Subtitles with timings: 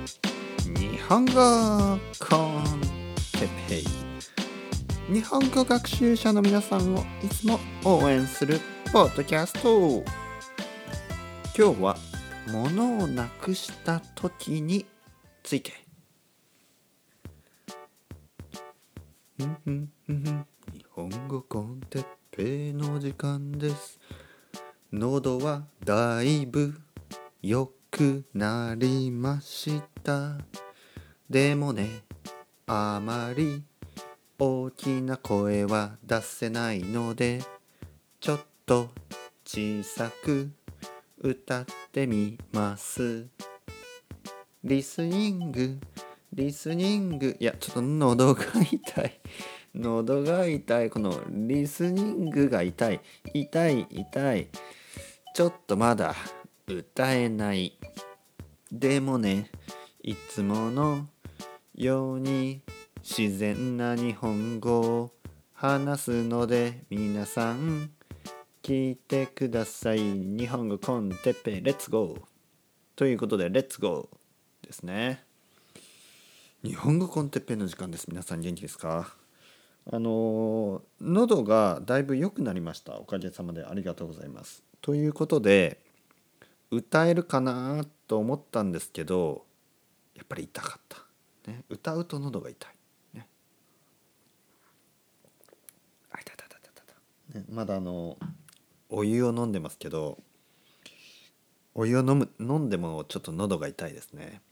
[0.00, 2.80] 日本語コン
[3.32, 8.60] テペイ日本語学習者の皆さんをいつも応援する
[8.92, 10.02] ポッドキャスト。
[11.54, 11.96] 今日は
[12.48, 14.86] 物をなくした時に
[15.42, 15.72] ついて。
[19.38, 20.46] んんん。
[20.72, 24.00] 日本語コンテッペイの時間です。
[24.92, 26.80] 喉はだいぶ
[27.42, 27.70] 良
[28.00, 30.38] くなりました。
[31.28, 32.00] でもね
[32.66, 33.62] あまり
[34.38, 37.42] 大きな声は出せないので
[38.18, 38.88] ちょっと
[39.44, 40.50] 小さく
[41.18, 43.26] 歌ってみます。
[44.64, 45.78] リスニング
[46.32, 47.36] リスニング。
[47.38, 49.20] いやちょっと喉が痛い。
[49.76, 50.88] 喉が痛い。
[50.88, 53.00] このリスニングが痛い。
[53.34, 54.48] 痛い痛い。
[55.34, 56.14] ちょっとまだ
[56.74, 57.78] 歌えない。
[58.72, 59.50] でもね
[60.02, 61.08] いつもの
[61.74, 62.62] ように
[63.02, 65.12] 自然な日本語を
[65.52, 67.90] 話すので皆さん
[68.62, 69.98] 聞いてください。
[69.98, 72.20] 日本語コンテッペレッツゴー。
[72.96, 75.24] ということでレッツゴーですね。
[76.62, 78.06] 日本語コンテッペの時間です。
[78.08, 79.14] 皆さん元気ですか？
[79.90, 82.98] あの喉がだいぶ良くなりました。
[82.98, 84.62] おかげさまでありがとうございます。
[84.82, 85.80] ということで
[86.70, 89.44] 歌えるかなと思ったんですけど
[90.14, 93.26] やっぱり痛かった、ね、歌うと喉が痛い、ね、
[96.10, 96.72] あ痛い痛い痛い
[97.32, 98.16] 痛い、ね、まだあの
[98.88, 100.18] お湯を飲んでますけど
[101.74, 104.42] お湯を飲む飲んでもちょっと喉が痛いですね。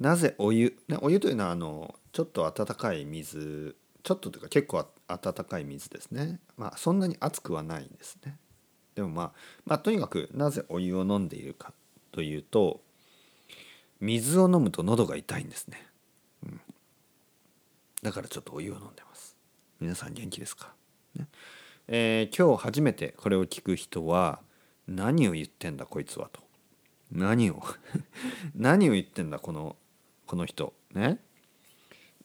[0.00, 6.40] なぜお湯、ね、お湯というのはあのちょっと温かい水ちょっとというか結構温かい水ですね。
[6.56, 8.36] まあそんなに熱くはないんですね。
[9.00, 9.32] でもまあ
[9.64, 11.72] まあとにかくなぜお湯を飲んでいるか
[12.12, 12.82] というと
[13.98, 15.86] 水を飲むと喉が痛いんですね、
[16.44, 16.60] うん、
[18.02, 19.36] だからちょっとお湯を飲んでます。
[19.80, 20.74] 皆さん元気ですか、
[21.14, 21.26] ね。
[21.88, 24.40] えー、今日初めてこれを聞く人は
[24.86, 26.42] 何を言ってんだこいつはと。
[27.10, 27.62] 何を？
[28.54, 29.76] 何を言ってんだこの
[30.26, 30.74] この人。
[30.92, 31.18] ね。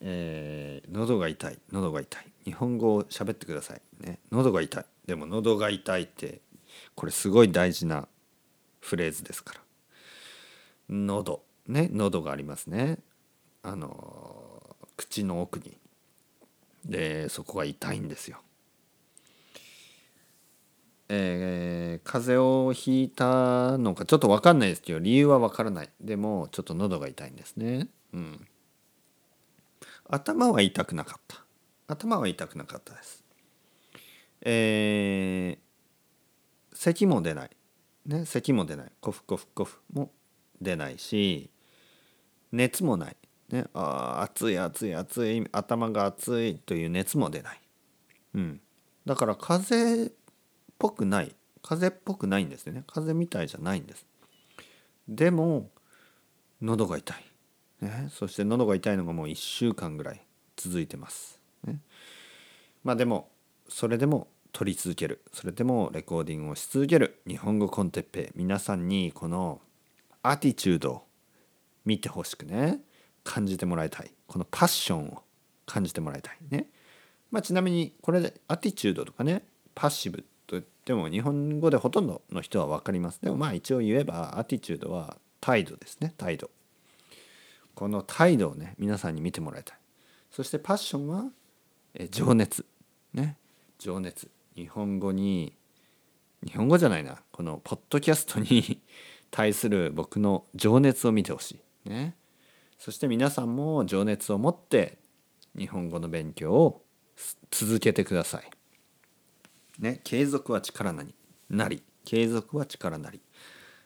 [0.01, 2.31] えー、喉が痛い喉が痛い。
[2.43, 3.81] 日本語を喋ってください。
[4.01, 4.19] ね。
[4.29, 4.85] 喉が痛い。
[5.05, 6.41] でも喉が痛いって
[6.95, 8.07] これすごい大事な
[8.79, 9.61] フレーズですから。
[10.89, 11.43] 喉。
[11.67, 12.99] ね喉がありますね。
[13.63, 15.77] あの口の奥に。
[16.85, 18.39] でそこが痛いんですよ。
[21.07, 25.89] えー、風邪をひいたのかちょっと分かんないですけど理由は分からない。
[26.01, 27.87] でもちょっと喉が痛いんですね。
[28.13, 28.47] うん。
[30.07, 31.43] 頭は痛くなかった。
[31.87, 33.23] 頭は痛くなかったです。
[34.41, 35.64] えー、
[36.75, 37.49] 咳も出ない。
[38.05, 38.91] ね咳も出ない。
[39.01, 40.11] コフコフコフも
[40.61, 41.49] 出ないし
[42.51, 43.15] 熱もない。
[43.49, 47.61] ねあ熱い熱い熱い頭が熱いという熱も出ない。
[48.35, 48.61] うん。
[49.05, 50.11] だから風邪っ
[50.77, 51.35] ぽくない。
[51.63, 52.83] 風邪っぽくないんですよね。
[52.85, 54.05] 風邪みたいじゃないんです。
[55.07, 55.69] でも
[56.61, 57.25] 喉が痛い。
[57.81, 60.21] ね、そして喉が痛いのがもう1週間ぐらい
[60.55, 61.39] 続いてます。
[61.65, 61.79] ね、
[62.83, 63.29] まあでも
[63.67, 65.21] それでも撮り続ける。
[65.33, 67.19] それでもレコーディングをし続ける。
[67.27, 69.59] 日本語コンテッペ皆さんにこの
[70.23, 71.03] アティチュードを
[71.83, 72.79] 見てほしくね。
[73.25, 74.11] 感じてもらいたい。
[74.27, 75.23] このパッションを
[75.65, 76.67] 感じてもらいたいね。
[77.31, 79.43] まあ、ちなみにこれでアティチュードとかね。
[79.75, 83.19] パッシブと言っても日本語でほとんどの人は分かります。
[83.21, 86.13] でもまあ一応言えばアティチュードは態度ですね。
[86.15, 86.49] 態度。
[87.73, 89.77] この態度をね皆さんに見てもらいたい。
[90.31, 91.25] そしてパッションは
[91.93, 92.65] え情熱
[93.13, 93.35] ね。
[93.79, 94.29] 情熱。
[94.55, 95.53] 日本語に
[96.45, 98.81] 日本語じゃないなこのポッドキャストに
[99.31, 101.89] 対する僕の情熱を見てほしい。
[101.89, 102.15] ね。
[102.77, 104.99] そして皆さんも情熱を持って
[105.57, 106.85] 日本語の勉強を
[107.51, 108.49] 続けてください。
[109.79, 109.99] ね。
[110.03, 111.13] 継続は力なり。
[111.49, 111.83] なり。
[112.05, 113.19] 継続は力なり。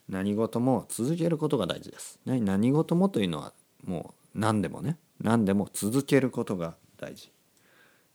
[0.10, 3.54] 何事も続けることが大事です、ね、何事もというのは
[3.86, 4.98] もう何でもね。
[5.22, 7.32] 何でも続けることが大事、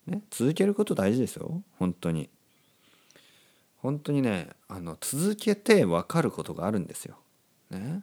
[0.06, 1.62] ね、続けること大事ですよ。
[1.78, 2.30] 本当に。
[3.84, 7.18] 本当にねあの続けて分かることがあるんですよ、
[7.68, 8.02] ね、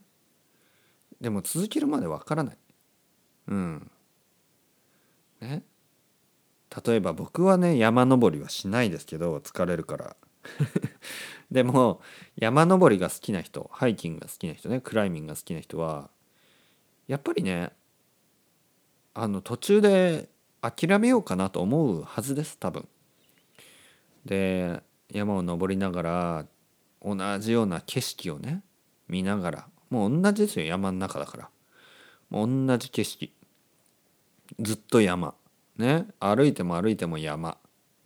[1.19, 2.57] でも続けるまで分からない。
[3.47, 3.91] うん。
[5.41, 5.63] ね。
[6.85, 10.15] 例えば僕はね山登りはしないですけど疲れるから。
[11.49, 11.99] でも
[12.35, 16.11] 山登りが好きな人ハイキングが好きな人ねクライミングが好きな人は
[17.07, 17.71] やっぱりね
[19.15, 20.29] あの途中で
[20.61, 22.87] 諦めようかなと思うはずです多分。
[24.25, 26.45] で山を登りながら
[27.03, 28.63] 同じような景色をね
[29.07, 31.49] 見ながらもう同じですよ山の中だから。
[32.29, 33.31] もう同じ景色。
[34.59, 35.35] ずっと山。
[35.77, 36.07] ね。
[36.19, 37.57] 歩いても歩いても山。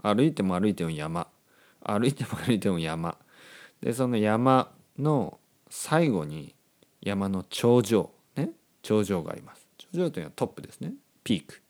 [0.01, 1.27] 歩いても歩いても山。
[1.83, 3.15] 歩いても歩いても山。
[3.81, 6.55] でその山の最後に
[7.01, 8.09] 山の頂上。
[8.35, 8.49] ね。
[8.81, 9.67] 頂上があります。
[9.77, 10.93] 頂上というのはトップですね。
[11.23, 11.61] ピーク。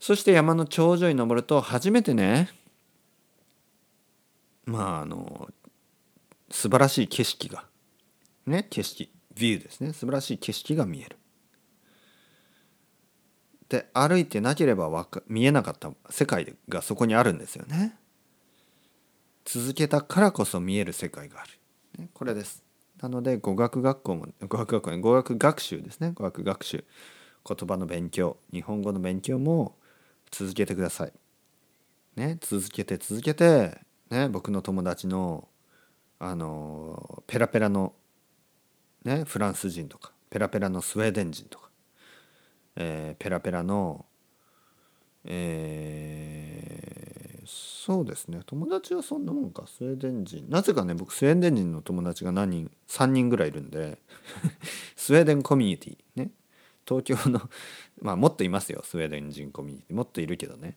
[0.00, 2.48] そして山の頂上に登ると初めてね
[4.66, 5.48] まああの
[6.50, 7.64] 素晴らしい景色が
[8.46, 9.92] ね景色ビューですね。
[9.92, 11.16] 素晴らしい景色が見える。
[13.68, 17.96] で歩いてなければわか見えなかった世界がそこにあるんですよね。
[19.44, 21.50] 続けたからこそ見える世界がある、
[21.98, 22.62] ね、これです。
[23.02, 26.12] なので語学学校も語学学校語学学習ですね。
[26.14, 26.84] 語学学習。
[27.46, 29.76] 言葉の勉強日本語の勉強も
[30.30, 31.12] 続けてください。
[32.16, 33.78] ね続けて続けて
[34.14, 35.48] ね僕の友達の
[36.20, 37.92] あのペラペラの
[39.04, 41.68] ねフランス人とかペラペラのスウェーデン人とか、
[42.76, 44.06] えー、ペラペラの
[45.26, 50.46] えー、そうですね友達はそんなもんかスウェーデン人。
[50.48, 53.98] なぜかね僕スウェーデン人の友達が何人3人ぐらいいるんで
[54.96, 56.30] スウェーデンコミュニティね
[56.86, 57.40] 東京の
[58.00, 60.76] まあもっといますよスウェーデン人コミュニティもっといるけどね。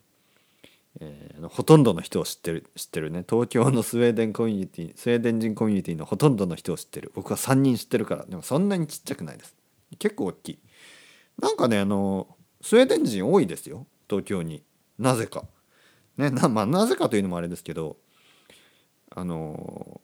[1.00, 3.24] えー、ほとんどの人を知ってる知ってるね。
[3.30, 7.12] 東京のスウェーデンコミュニティスウェーデン人コミュニティのほとんどの人を知ってる。
[7.14, 8.26] 僕は3人知ってるから。
[8.26, 9.56] でもそんなにちっちゃくないです。
[10.00, 10.60] 結構大きい。
[11.40, 12.28] なんかねあの
[12.62, 13.86] スウェーデン人多いですよ。
[14.10, 14.64] 東京に。
[14.98, 15.46] なぜか。
[16.18, 17.98] ねな,、まあ、なぜかというのもあれですけど
[19.12, 20.02] あの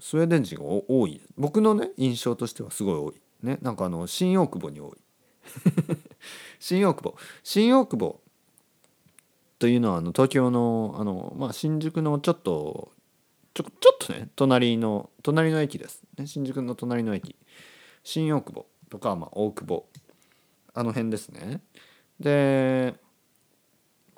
[0.00, 1.20] スウェーデン人が多い。
[1.36, 3.20] 僕のね印象としてはすごい多い。
[3.42, 4.92] ねなんかあの新大久保に多い。
[6.60, 7.16] 新大久保。
[7.42, 8.20] 新大久保。
[9.62, 12.90] というのはあの東京のあの、まあ、新宿のちょっと
[13.54, 17.36] ちょちょっとね隣の隣の駅です、ね、新宿の隣の駅。
[18.02, 19.86] 新大久保とか、まあ、大久保。
[20.74, 21.60] あの辺ですね。
[22.18, 22.96] で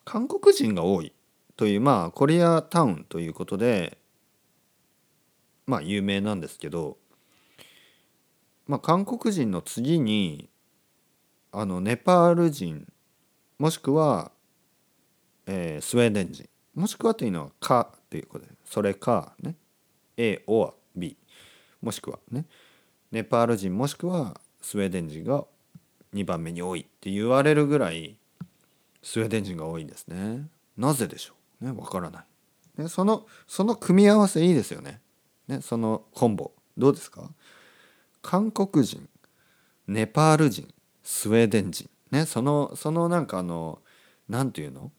[0.06, 1.12] 韓国人が多い
[1.58, 3.98] というまあコリアタウンということで
[5.66, 6.96] まあ有名なんですけど、
[8.66, 10.48] まあ、韓国人の次に
[11.52, 12.90] あのネパール人
[13.58, 14.32] もしくは
[15.46, 16.48] えー、スウェーデン人。
[16.74, 19.54] もしくはというのは「か」ということでそれかね。
[20.16, 21.16] A or B
[21.80, 22.46] もしくはね。
[23.12, 25.44] ネパール人もしくはスウェーデン人が
[26.14, 28.16] 2番目に多いって言われるぐらい
[29.02, 30.48] スウェーデン人が多いんですね。
[30.76, 31.64] なぜでしょう？
[31.66, 32.24] ねわからな
[32.78, 35.00] い、ね、そのその組み合わせいいですよね。
[35.46, 36.52] ねそのコンボ。
[36.76, 37.30] どうですか？
[38.22, 39.08] 韓国人
[39.86, 40.72] ネパール人
[41.04, 41.88] スウェーデン人。
[42.10, 43.80] ねそのそのなんかあの
[44.28, 44.90] 何て言うの？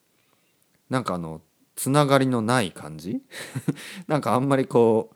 [0.89, 1.41] なんかあの
[1.75, 3.21] つながりのない感じ？
[4.07, 5.13] なんかあんまりこ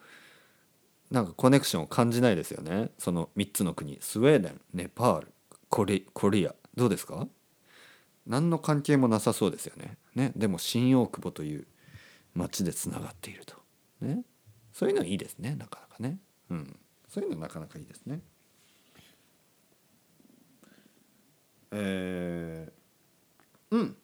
[1.11, 2.91] うなんかコネクションを感じないですよね。
[2.97, 3.97] その3つの国。
[4.01, 5.27] スウェーデンネパール
[5.69, 6.55] コリコリア。
[6.75, 7.27] どうですか？
[8.27, 9.97] 何の関係もなさそうですよね。
[10.15, 10.31] ね？
[10.35, 11.67] でも新大久保という
[12.35, 13.55] 町でつながっていると。
[14.01, 14.23] ね？
[14.73, 16.19] そういうのはいいですねなかなかね。
[16.49, 16.79] うん。
[17.07, 18.21] そういうのなかなかいいですね。
[21.71, 23.97] えー、うん。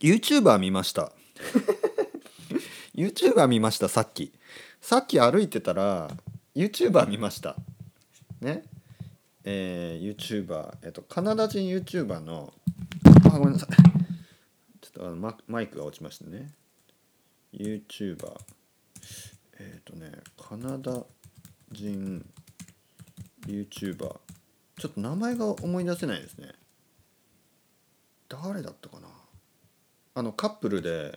[0.00, 1.12] YouTuber 見ました。
[2.94, 4.32] YouTuber 見ましたさっき。
[4.80, 6.08] さっき歩いてたら
[6.54, 7.56] YouTuber 見ました。
[8.40, 8.62] ね。
[9.44, 12.52] えー、YouTuber えっとカナダ人 YouTuber の
[13.24, 13.68] あごめんなさい。
[14.80, 16.52] ちょっとあのママイクが落ちましたね。
[17.52, 18.38] YouTuber
[19.58, 21.02] えっ、ー、とねカナダ
[21.72, 22.24] 人
[23.46, 24.16] YouTuber
[24.78, 26.52] ちょっと名前が思い出せないですね。
[28.28, 29.08] 誰だったかな？
[30.18, 31.16] あのカップルで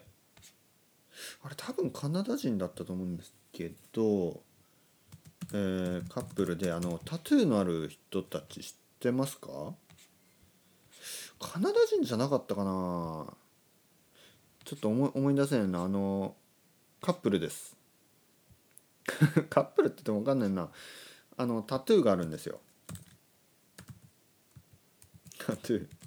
[1.43, 4.43] あれ多分カナダ人だったと思うんですけど、
[5.53, 9.47] えー、カップルであのタトゥーのある人たち知ってますか？
[11.39, 13.25] カナダ人じゃなかったかな？
[14.65, 15.81] ちょっと思い思い出せないな。
[15.81, 16.35] あの
[17.01, 17.75] カップルです。
[19.49, 20.69] カップルって言っても分かんないな。
[21.37, 22.59] あのタトゥーがあるんですよ。
[25.39, 26.00] タトゥー。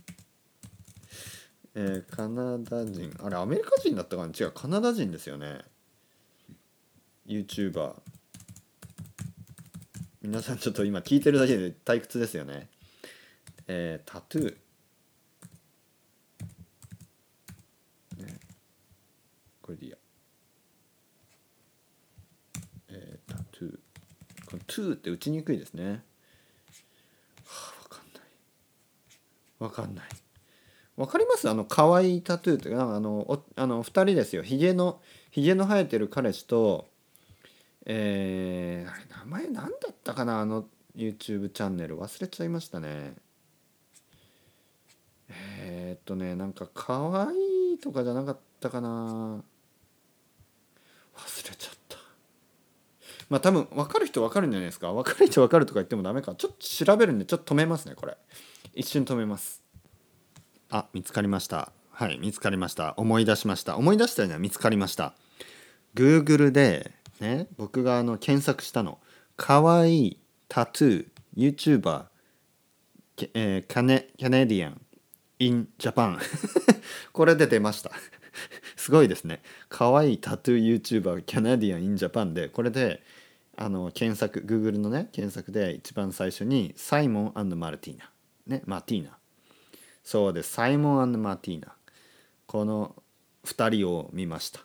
[1.76, 3.12] えー、カナダ人。
[3.22, 4.32] あれアメリカ人だったかな？
[4.32, 5.60] 違うカナダ人ですよね。
[7.26, 7.94] YouTuber
[10.22, 12.68] 皆さんちょっと今聞いてるだけで退屈ですよね。
[13.66, 18.38] えー、タトゥー、ね、
[19.60, 19.96] これでいいや。
[22.90, 23.78] えー、タトゥー。
[24.46, 26.04] このトゥーって打ちにくいですね。
[27.44, 28.22] はあ分かんない。
[29.58, 30.04] 分かんない。
[30.96, 31.48] わかります？
[31.48, 34.42] あの可愛いタトゥーというかあのあの2人ですよ。
[34.42, 36.86] ひげのひげの生えてる彼氏と
[37.86, 40.40] えー、あれ名前何だったかな？
[40.40, 41.98] あの YouTube チャンネル。
[41.98, 43.14] 忘れちゃいましたね。
[45.60, 49.42] えー、っとねなんか可愛いとかじゃなかったかな？
[51.16, 51.96] 忘れちゃった。
[53.28, 54.92] まあ多分分かる人分かるんじゃないですか？
[54.92, 56.36] 分かる人分かるとか言ってもダメか。
[56.36, 58.16] ちょっと調べるんでちょっと止めますねこれ。
[58.74, 59.63] 一瞬止めます。
[60.74, 61.70] あ見つかりました。
[61.92, 62.94] はい見つかりました。
[62.96, 63.76] 思い出しました。
[63.76, 65.14] 思い出したようには見つかりました。
[65.94, 66.90] Google で
[67.20, 68.98] ね僕があの検索したの。
[69.36, 72.06] かわいいタトゥー YouTuber
[73.34, 74.80] えー、カネキャネディアン
[75.38, 76.18] in Japan
[77.12, 77.92] これで出ました。
[78.74, 79.42] すごいですね。
[79.68, 83.00] かわいいタトゥー YouTuber キャナディアン in Japan でこれで
[83.56, 88.10] あの検索 Google のね検索で一番最初にサイモンマルティーナ
[88.48, 89.16] ねマティーナ
[90.04, 90.52] そうです。
[90.52, 91.72] サイモンマティーナ
[92.46, 92.94] この
[93.46, 94.60] 2人を見ました。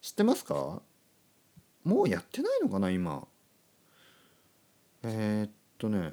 [0.00, 0.82] 知ってますか？
[1.84, 3.26] もうやってないのかな今。
[5.04, 6.12] えー、っとね。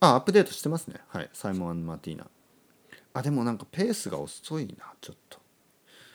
[0.00, 0.96] あアップデートしてますね。
[1.08, 1.30] はい。
[1.32, 2.26] サイモンマティーナ
[3.14, 5.38] あでもなんかペースが遅いなちょっと。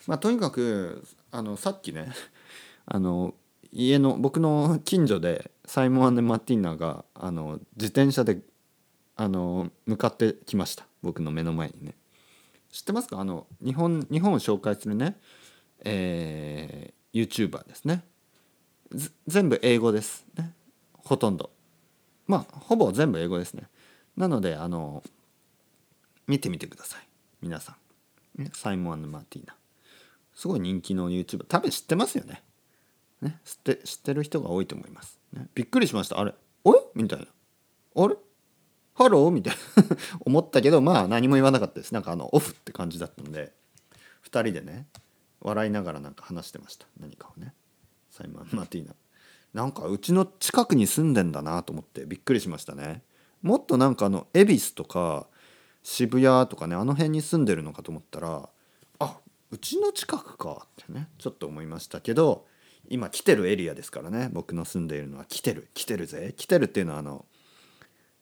[0.07, 2.11] まあとにかくあのさっきね
[2.85, 3.33] あの
[3.71, 8.41] 家の僕の近所でサイモンマティーナがあの自転車で
[9.15, 10.85] あの向かってきました。
[11.05, 11.93] 僕の目の前にね。
[12.71, 13.19] 知ってますか？
[13.19, 15.17] あの日本日本を紹介するね
[15.83, 18.03] えー、YouTuber ですね。
[19.27, 20.51] 全部英語ですね。
[20.93, 21.51] ほとんど。
[22.25, 23.69] まあほぼ全部英語ですね。
[24.17, 25.03] なのであの
[26.25, 27.07] 見てみてください。
[27.39, 27.77] 皆さ
[28.39, 29.55] ん、ね、サイモンマーティーナ。
[30.33, 32.41] すごい人気の YouTuber 多分知ってますよね。
[33.21, 36.19] ね知って知ってる人が多いと思います、ね、びっくりしました。
[36.19, 36.33] あれ
[36.65, 37.25] あれみたいな。
[38.03, 38.15] あれ？
[38.95, 39.31] Hello？
[39.31, 39.83] みたいな。
[40.25, 41.93] 思ったけどまあ何も言わなかったです。
[41.93, 43.53] なんかあのオフって感じだったんで。
[44.23, 44.87] 2人でね
[45.41, 46.87] 笑いながらなんか話してました。
[46.99, 47.53] 何かをね。
[48.09, 48.95] サイモン・マティーナ。
[49.53, 53.03] なんかうちの近くに住んでんだなと思ってびっくりしましたね。
[53.41, 55.27] もっとなんかあの恵比寿とか
[55.83, 58.49] 渋谷とかねあの辺に住んでるのかと思ったら
[58.99, 59.19] あ
[59.51, 62.47] うちの近くかってねちょっと思いましたけど
[62.89, 65.25] 今来てるエリアですからね僕の住んでいるのは。
[65.25, 66.33] 来てる来てるぜ。
[66.35, 67.25] 来てるっていうのはあの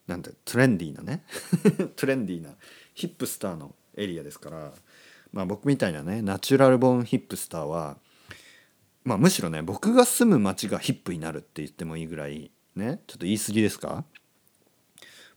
[0.07, 1.23] なんてトレンディーなね。
[1.95, 2.51] トレンディーな
[2.93, 4.73] ヒップスターのエリアですから、
[5.31, 7.97] まあ、僕みたいなねナチュラルボーンヒップスターは、
[9.03, 14.03] まあ、むしろね僕が住む町がヒップになるって言ってもいいぐらいねちょっと言い過ぎですか？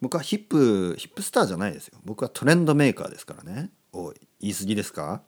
[0.00, 1.99] 僕はヒップヒップスターじゃないですよ。
[2.04, 3.70] 僕はトレンドメーカーですからね。
[3.92, 5.23] おい言い過ぎですか？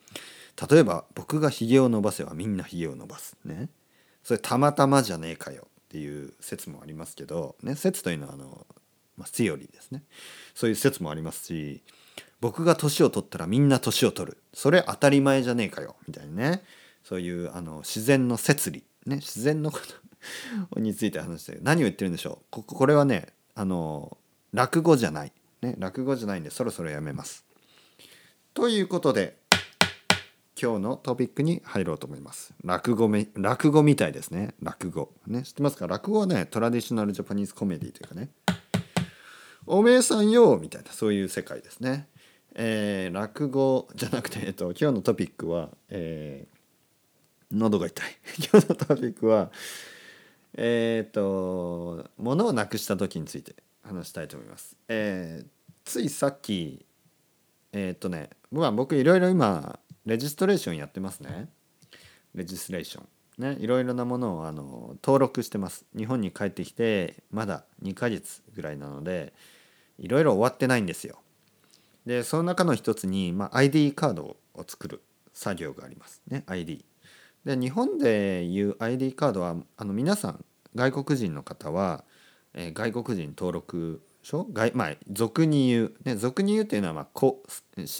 [0.70, 3.70] 例えば僕がヒゲを伸ばせばみんなヒゲを伸ばすね。
[4.24, 8.66] それたまたまじゃねえかよっていう説もありますけどね説というのはあの
[9.18, 10.04] まあ、セオリーですね。
[10.54, 11.82] そういう説もありますし
[12.40, 14.38] 僕が年を取ったらみんな年を取る。
[14.54, 15.96] それ当たり前じゃねえかよ。
[16.06, 16.62] みたいなね。
[17.02, 19.16] そういうあの自然の摂理ね。
[19.16, 19.80] 自然のこ
[20.72, 22.44] とについて話して何を言ってるんでしょう。
[22.50, 24.16] ここれはねあの
[24.52, 25.32] 落語じゃない、
[25.62, 27.44] ね、落語じゃないんでそろそろやめます。
[28.54, 29.36] ということで
[30.60, 32.52] 今日のトピックに入ろうと思います。
[32.62, 34.54] 落語め落語みたいですね。
[34.60, 35.12] 落語。
[35.26, 35.42] ね。
[35.42, 35.86] 知ってますか？
[35.86, 38.28] 落語はねトラディショナルジャパニーズコメディというかね。
[39.70, 42.08] おめえさんよみたいなそういう世界ですね。
[42.54, 48.16] えー、落語じゃなくて、えっと、今日のトピックは、えー、喉が痛い
[48.50, 49.52] 今日のトピックは
[50.54, 54.76] えっ、と物をなくした時について話したいと思います。
[54.88, 55.46] えー、
[55.84, 56.86] ついさっき
[57.72, 61.50] えっ、とね、僕いろいろ今レジストレーションやってますね。
[62.34, 63.08] レジストレーション。
[63.38, 65.84] ね、いろいろなものをあの登録してます。
[65.96, 69.32] 日本に帰ってきてまだ2ヶ月ぐらいなので
[69.98, 71.18] いろいろ終わってないんですよ。
[72.06, 75.02] でその中の一つに、まあ、ID カードを作る
[75.34, 76.44] 作業がありますね。
[76.46, 76.84] ID。
[77.44, 82.04] で日本でいう ID カードはあの皆さん外国人の方は、
[82.54, 84.46] えー、外国人登録書？
[84.52, 87.42] 外まあ俗に言う、ね、俗に言うっていうのは、まあ、こ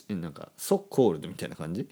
[0.09, 1.89] なんかソコールドみたいな感じ、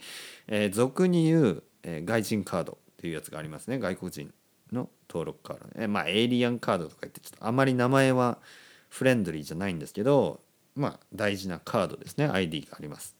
[0.48, 3.78] えー、俗に言う、えー、外人カードっていうやつがありますね。
[3.78, 4.32] 外国人
[4.72, 8.38] の登録カード、えー、まあエイリアンカードとか言ってちょっとあまり名前は
[8.96, 10.40] フレンドリーじゃないんですけど
[10.74, 12.28] まあ大事なカードですね。
[12.28, 13.14] ID があります。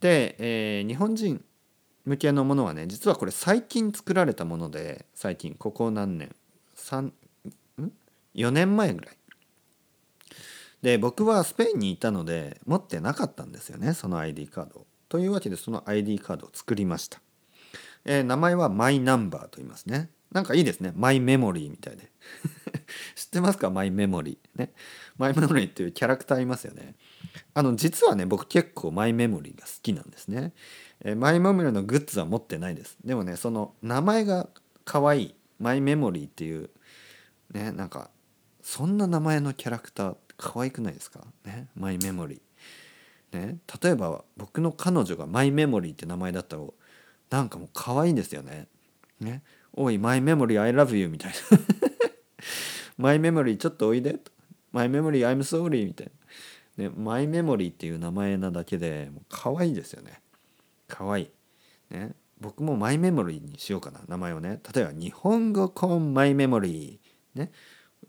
[0.00, 1.44] で、えー、日本人
[2.06, 6.34] 向けのものはね実はこれ最近作られたもので最近ここ何年
[6.76, 7.12] ？3
[8.34, 9.16] 4年前ぐらい。
[10.80, 17.20] で僕はスペインにいたので持ってなかったんですよねその ID カードというわけでその ID カードを作りました、
[18.04, 20.10] えー、名前はマイナンバーと言いますね。
[20.32, 20.92] なんかいいですね。
[20.94, 22.10] マイメモリーみたいで。
[23.14, 23.70] 知ってますか？
[23.70, 24.58] マイメモリー。
[24.58, 24.72] ね。
[25.16, 26.94] マイメモリーっていうキャラクターいますよね。
[27.54, 30.52] あの実はね僕結構マイメモリーが好きなんですね、
[31.00, 32.96] えー、マイメモリーのグッズは持ってないです。
[33.04, 34.48] でもねその名前が
[34.84, 36.70] 可愛いマイメモリーっていう
[37.52, 38.10] ねなんか
[38.62, 41.24] そんな名前のキャラクター可愛くないですか？
[41.44, 41.68] ね。
[41.74, 43.38] マイメモリー。
[43.38, 43.58] ね。
[43.82, 46.62] 例えば僕の彼女がマイメモリーって名前だったら
[47.30, 48.68] なんかもう可愛いんですよね。
[49.20, 49.42] ね
[49.72, 51.95] おいマイメモリー I love you みたいな。
[52.96, 54.32] マイメモリーちょっとおいでと
[54.72, 56.10] マイメモリー I'm sorry みたい
[56.78, 56.84] な。
[56.84, 60.20] ねマイメモリーっていう名前なだけでもう可愛いですよね。
[60.88, 61.30] 可愛い。
[61.90, 64.60] ね僕もマイメモリーにしようかな名前をね。
[64.74, 67.50] 例えば日本語コンマイメモリーね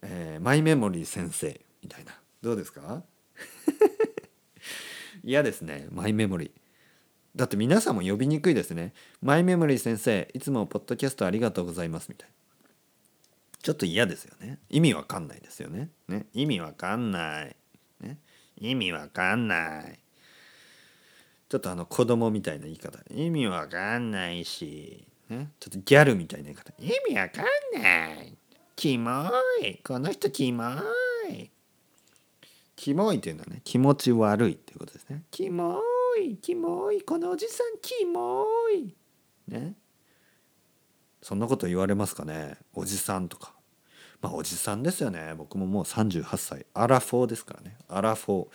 [0.02, 2.12] えー、マイメモリー先生みたいな。
[2.42, 3.04] どうですか？
[5.24, 5.88] 嫌ですね。
[5.92, 6.52] マイメモリー
[7.36, 12.34] だって皆さんも呼びにくいですねマイメモリー先生いつもポッドキャストありがとうございますみたいな。
[13.68, 14.60] ちょっと嫌ですよね。
[14.70, 15.90] 意味わかんないですよね。
[16.08, 16.28] ね。
[16.32, 17.56] 意味わかんない、
[18.00, 18.18] ね、
[18.56, 20.00] 意味わかんない。
[21.50, 22.98] ちょっとあの子供みたいな言い方。
[23.14, 26.72] 意味わかんないし、ね、ちょっとギャルみたいな言い方。
[26.80, 28.38] 意味わかんない。
[28.78, 29.12] キモ
[29.62, 29.76] い。
[29.84, 30.64] この人キモ
[31.30, 31.52] い。
[32.78, 35.24] キモいっていうのはね気持ち悪いっていうことですね。
[35.30, 35.82] キモ
[36.18, 36.38] い。
[36.38, 37.02] キモい。
[37.02, 38.96] このおじさんキモい。
[39.50, 39.74] ね。
[41.22, 42.56] そんなこと言われますかね。
[42.74, 43.57] おじさんとか。
[44.22, 45.34] まあおじさんですよね。
[45.38, 46.66] 僕ももう38歳。
[46.74, 47.78] アラフォーですからね。
[47.88, 48.48] アラフォー。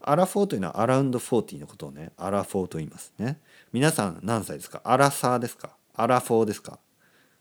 [0.00, 3.40] アラフォーというのは around 40のことをねアラフォーと言いますね。
[3.72, 4.80] 皆さん何歳ですか？
[4.84, 5.70] アラサーですか？
[5.94, 6.78] アラフォーですか？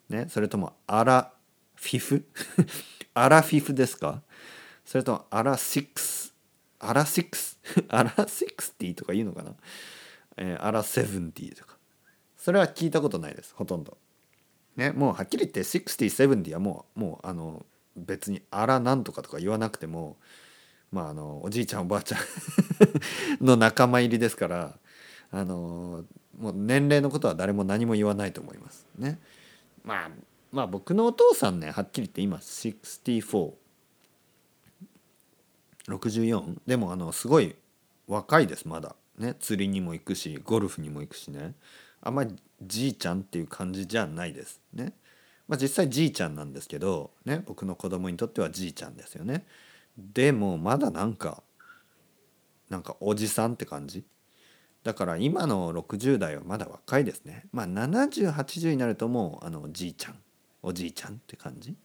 [0.10, 1.32] ねそれともアラ
[1.76, 2.26] フィフ？
[3.14, 4.22] アラフィフですか？
[4.86, 6.34] それともアラ six？
[6.80, 7.60] アラ six？
[7.90, 9.52] アラ sixty とか言うのかな、
[10.38, 11.76] えー、アラ seventy とか。
[12.38, 13.98] それは聞いたことないですほとんど。
[14.76, 17.66] ねもうはっきり言って6070はもうもうあの
[17.96, 20.18] 別にアラなんとかとか言わなくても
[20.92, 22.20] まああのおじいちゃんおばあちゃん
[23.46, 24.78] の仲間入りですから
[25.32, 26.06] あの
[26.38, 29.20] もう年齢のことは誰も何も言わないと思いますね。
[29.84, 30.10] まあ
[30.52, 32.38] まあ僕のお父さんねはっきり言って今
[35.88, 37.56] 6464でもあのすごい
[38.08, 38.96] 若いですまだ。
[39.18, 41.54] ね釣りにも行くしゴルフにも行くしね。
[42.02, 42.36] あんまり
[42.68, 44.62] じいちゃんっていう感じじゃないです。
[44.74, 44.94] ね。
[45.48, 49.46] まあ実際じいちゃんなんですけどね僕の子供にとってはじいちゃんですよね。
[49.98, 51.44] でもまだなんか
[52.70, 54.04] なんかおじさんって感じ。
[54.84, 57.46] だから今の60代はまだ若いですね。
[57.52, 60.16] まあ7080になるともうあのじいちゃん
[60.62, 61.76] おじいちゃんって感じ。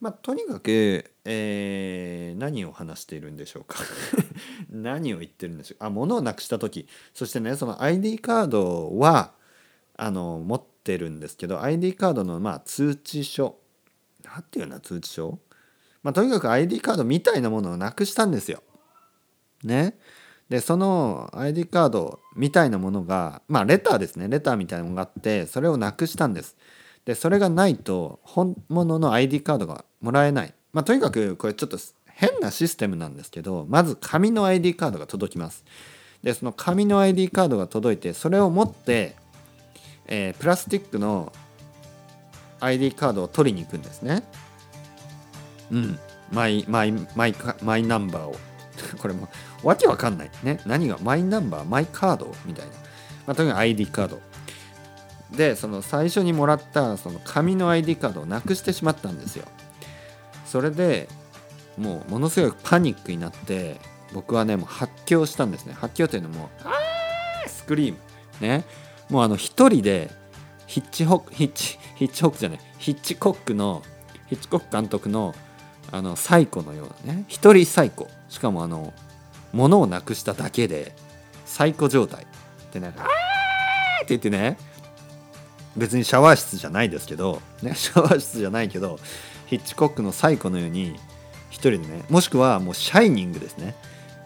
[0.00, 3.78] まあとにかく、えー、何を話しているんでしょうか。
[4.70, 5.84] 何を言ってるんでしょう。
[5.84, 6.88] あ物をなくした時。
[7.12, 9.32] そしてねその ID カードは
[9.96, 13.56] あの持ってるんですけど ID カードのまあ通知書
[14.24, 15.38] 何ていうの通知書？
[16.02, 18.62] まあとにかく ID カードみたいなものをなくしたんですよ。
[19.62, 19.96] ね？
[20.48, 26.56] でその ID カードみたいなものがまあレターですねレターみたいなのがあってそれをなくしたんです。
[27.04, 30.54] でそれがないと本物の ID カードがもらえない。
[30.72, 35.64] まあ、とにかくこれちょっと変なシステムなんですけどまず紙の ID カードが届きます。
[36.22, 39.14] でその紙の ID カードが届いてそれを持って、
[40.06, 41.32] えー、プラスチックの
[42.60, 44.22] ID カードを取りに行くんですね。
[45.70, 45.98] うん。
[46.32, 48.36] マイマイマイマイナンバーを。
[48.98, 49.28] これも
[49.62, 50.30] わけわかんない。
[50.42, 50.60] ね。
[50.66, 50.98] 何が？
[51.02, 52.72] マイナンバーマイカードみたいな。
[53.26, 54.20] まあ、とにかく ID カード。
[55.36, 59.44] でその最初にもらったその紙の ID カードをなくしてしまったんですよ
[60.46, 61.08] それで
[61.76, 63.80] もうものすごいパニックになって
[64.12, 67.98] 僕はねもう発狂したんですね発狂というのもあースクリーム
[68.40, 68.64] ね
[69.10, 70.10] もうあの一人で
[70.66, 73.82] ヒッチホックヒッチヒッチホックじゃないヒッチコックの
[74.26, 75.34] ヒッチコック監督の
[75.92, 78.08] あのサイコのようなね一人サイコ。
[78.28, 78.92] しかもあの
[79.52, 80.92] 物をなくしただけで
[81.44, 82.26] サイコ状態
[82.72, 83.06] でねあーっ
[84.00, 84.58] て言ってね
[85.76, 88.98] 別にシャワー室じゃないですけど、ね、 シャワー室じゃないけど
[89.46, 90.98] ヒッチコックのサイコのように
[91.50, 93.76] 一人でねもしくはもうシャイニングですね。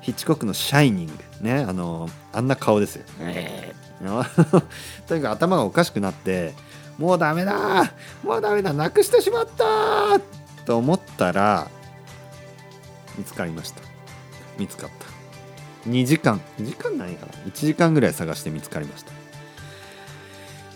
[0.00, 1.12] ヒッチコックのシャイニング
[1.42, 3.77] ねあのあんな顔ですよ、えー、
[5.06, 6.54] とにかく頭がおかしくなって
[6.98, 10.20] もうダメだもうダメだなくしてしまった
[10.64, 11.68] と思ったら
[13.16, 13.80] 見つかりました。
[14.58, 15.90] 見つかった。
[15.90, 16.40] 2時間。
[16.58, 17.32] 2時間ないかな。
[17.46, 19.12] 1時間ぐらい探して見つかりました。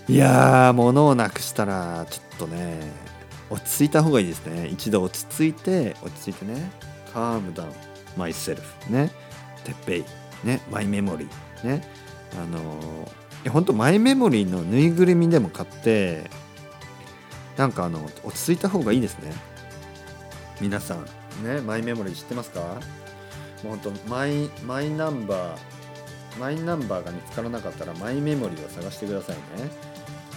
[0.08, 2.80] いやー物をなくしたらちょっとね
[3.50, 4.68] 落ち着いた方がいいですね。
[4.68, 6.70] 一度落ち着いて落ち着いてね。
[7.14, 7.70] calm down
[8.16, 9.10] myself ね。
[9.64, 10.04] てっぺい。
[10.42, 10.60] ね。
[10.70, 11.86] マイメモリーね。
[12.34, 16.30] あのー、ほんとマイメモリーのぬいぐるみでも買って
[17.56, 19.32] なんかあの落ち着いた方がいいですね。
[20.60, 21.04] 皆さん。
[21.44, 22.60] ねマイメモリー知ってますか？
[22.60, 22.76] も
[23.64, 25.58] うほんとマイマイナンバー
[26.38, 29.42] マイナンバーが見つからなかったらマイメモリーを探してくださいね。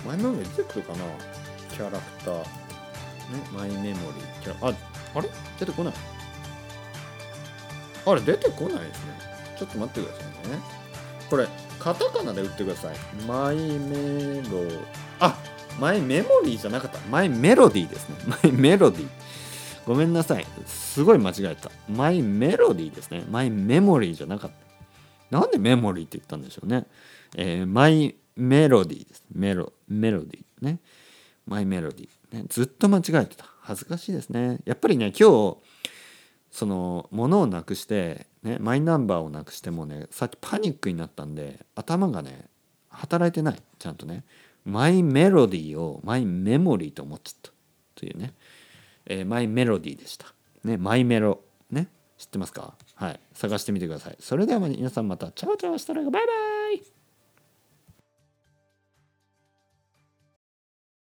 [0.06, 1.00] マイメモリー出てくるかな？
[1.72, 2.38] キャラクター。
[2.38, 2.44] ね、
[3.54, 4.42] マイメモリー。
[4.42, 4.74] キャラあ、
[5.16, 5.30] あれ？
[5.60, 5.94] 出てこない。
[8.08, 9.14] あれ出てこないですね。
[9.58, 10.60] ちょっと待ってくださいね。
[11.30, 11.48] これ
[11.80, 12.96] カタカナで打ってください。
[13.28, 14.64] マイメロ
[15.20, 15.38] あ
[15.80, 17.00] マイメモリーじゃなかった。
[17.10, 18.16] マイメロディーですね。
[18.44, 19.08] マイメロディー。
[19.86, 20.46] ごめんなさい。
[20.66, 21.70] すごい間違えた。
[21.90, 23.24] マイメロディーですね。
[23.30, 24.52] マイメモリーじゃなかっ
[25.30, 25.38] た。
[25.40, 26.86] なんでメモリーって言ったんでしょうね、
[27.36, 29.24] えー、マイメロディーです。
[29.34, 30.80] メロメロディーね。
[31.46, 33.46] マイメロディー、ね、ずっと間違えてた。
[33.62, 34.60] 恥ずかしいですね。
[34.66, 35.58] やっぱりね今日
[36.52, 42.46] その物をなくして、ね、マイナンバーをなくしてもねさっきパニックになったんで頭がね
[42.90, 44.24] 働いてないちゃんとね
[44.64, 47.52] マイメロディーをマイメモリーと思っちゃった
[47.96, 48.34] というね、
[49.06, 50.34] えー、マイメロディーでした。
[50.64, 51.42] ね、マイメロ。
[51.72, 52.76] ね、知ってますか？
[52.96, 53.20] はい。
[53.34, 54.18] 探してみてください。
[54.20, 56.20] それでは皆さんまたチャオチャオしたらバイバ
[56.74, 56.95] イ